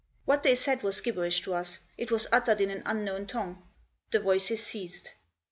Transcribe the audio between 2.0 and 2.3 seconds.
was